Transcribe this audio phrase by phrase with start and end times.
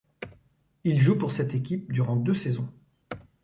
[0.83, 2.73] Il joue pour cette équipe durant deux saisons.